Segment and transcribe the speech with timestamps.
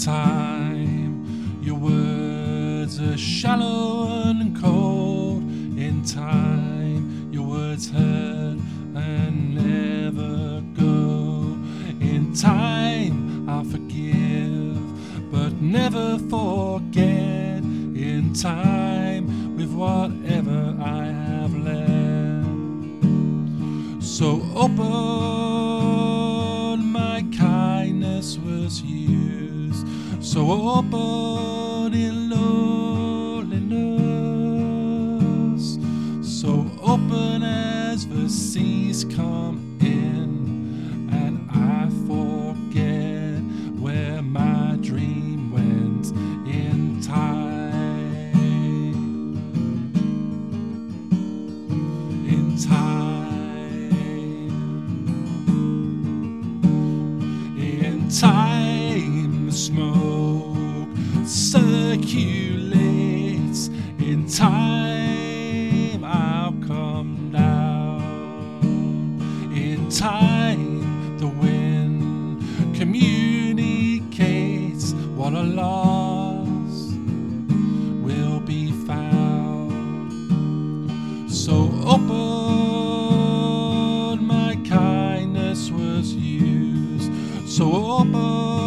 [0.00, 1.60] time.
[1.62, 5.42] Your words are shallow and cold.
[5.78, 8.58] In time, your words hurt
[8.94, 11.54] and never go.
[12.00, 17.62] In time, I forgive, but never forget.
[17.62, 22.48] In time, with whatever I have left.
[24.02, 24.86] So open,
[26.90, 29.39] my kindness was used.
[30.32, 33.50] So open in loneliness.
[36.22, 43.42] So open as the seas come in, and I forget
[43.80, 46.12] where my dream went
[46.46, 48.30] in time.
[52.24, 53.90] In time.
[57.58, 58.59] In time,
[61.90, 63.68] circulates.
[63.98, 68.60] In time, I'll come down.
[69.52, 72.44] In time, the wind
[72.76, 74.12] communicates
[75.16, 76.92] what a loss
[78.06, 80.12] will be found.
[81.28, 82.14] So open,
[84.26, 87.10] my kindness was used.
[87.48, 87.64] So
[87.98, 88.59] open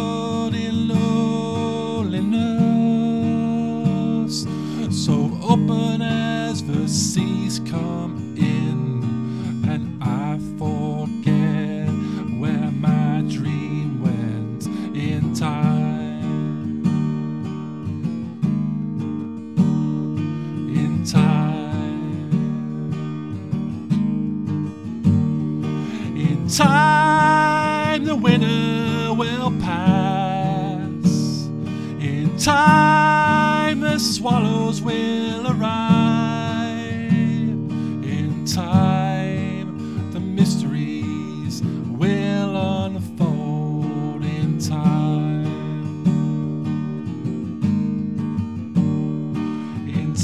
[5.54, 9.04] open as the seas come in,
[9.70, 11.88] and I forget
[12.40, 14.66] where my dream went
[14.96, 16.82] in time.
[20.74, 22.32] In time.
[26.16, 31.46] In time, the winter will pass.
[32.00, 33.03] In time,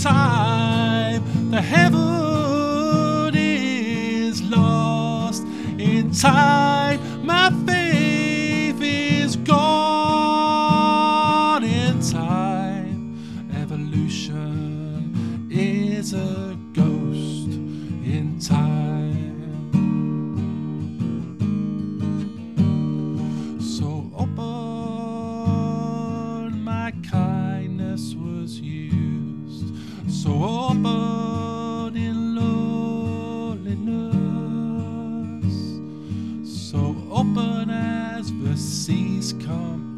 [0.02, 5.42] time, the heaven is lost.
[5.78, 9.64] In time, my faith is gone.
[11.64, 13.18] In time,
[13.54, 16.56] evolution is a
[37.20, 39.89] open as the seas come.